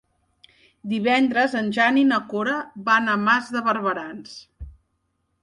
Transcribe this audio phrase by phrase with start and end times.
[0.93, 2.57] Divendres en Jan i na Cora
[2.89, 4.35] van a Mas de Barberans.